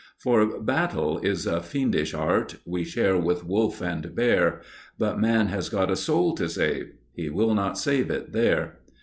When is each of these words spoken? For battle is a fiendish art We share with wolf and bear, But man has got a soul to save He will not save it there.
For 0.17 0.59
battle 0.59 1.19
is 1.19 1.45
a 1.45 1.61
fiendish 1.61 2.15
art 2.15 2.55
We 2.65 2.83
share 2.83 3.19
with 3.19 3.45
wolf 3.45 3.81
and 3.83 4.15
bear, 4.15 4.61
But 4.97 5.19
man 5.19 5.49
has 5.49 5.69
got 5.69 5.91
a 5.91 5.95
soul 5.95 6.33
to 6.37 6.49
save 6.49 6.93
He 7.13 7.29
will 7.29 7.53
not 7.53 7.77
save 7.77 8.09
it 8.09 8.31
there. 8.31 8.79